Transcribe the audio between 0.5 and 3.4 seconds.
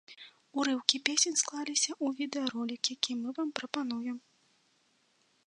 Урыўкі песень склаліся ў відэаролік, які мы